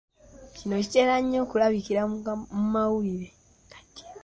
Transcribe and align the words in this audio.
Kino 0.55 0.75
kitera 0.83 1.13
nnyo 1.19 1.37
okulabikira 1.45 2.01
mu 2.09 2.59
mawulire. 2.73 3.27